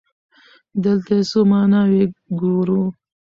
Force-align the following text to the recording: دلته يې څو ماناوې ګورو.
دلته 0.83 1.11
يې 1.17 1.23
څو 1.29 1.39
ماناوې 1.51 2.03
ګورو. 2.39 2.83